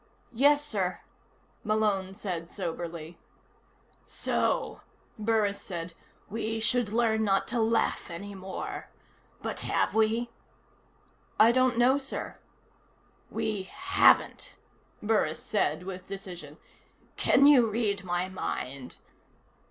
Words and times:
"Yes, 0.33 0.65
sir," 0.65 1.01
Malone 1.63 2.15
said 2.15 2.51
soberly. 2.51 3.19
"So," 4.07 4.81
Burris 5.19 5.61
said, 5.61 5.93
"we 6.27 6.59
should 6.59 6.89
learn 6.89 7.23
not 7.23 7.47
to 7.49 7.59
laugh 7.61 8.09
any 8.09 8.33
more. 8.33 8.89
But 9.43 9.59
have 9.59 9.93
we?" 9.93 10.31
"I 11.39 11.51
don't 11.51 11.77
know, 11.77 11.99
sir." 11.99 12.39
"We 13.29 13.69
haven't," 13.71 14.55
Burris 15.03 15.43
said 15.43 15.83
with 15.83 16.07
decision. 16.07 16.57
"Can 17.15 17.45
you 17.45 17.69
read 17.69 18.03
my 18.03 18.27
mind?" 18.27 18.97